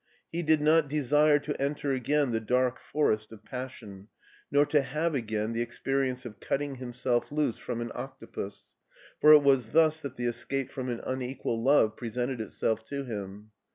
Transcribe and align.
He 0.31 0.41
did 0.41 0.61
not 0.61 0.87
de 0.89 1.03
sire 1.03 1.37
to 1.37 1.61
enter 1.61 1.91
again 1.93 2.31
the 2.31 2.39
dark 2.39 2.79
forest 2.79 3.31
of 3.31 3.45
passion, 3.45 4.07
nor 4.51 4.65
to 4.65 4.81
have 4.81 5.13
again 5.13 5.53
the 5.53 5.61
experience 5.61 6.25
of 6.25 6.39
cutting 6.39 6.77
himself 6.77 7.31
loose 7.31 7.59
from 7.59 7.81
an 7.81 7.91
octopus, 7.93 8.73
for 9.19 9.31
it 9.31 9.43
was 9.43 9.69
thus 9.73 10.01
that 10.01 10.15
the 10.15 10.25
escape 10.25 10.71
from 10.71 10.89
an 10.89 11.01
unequal 11.05 11.61
love 11.61 11.95
presented 11.95 12.41
itself 12.41 12.83
to 12.85 13.03
him. 13.03 13.51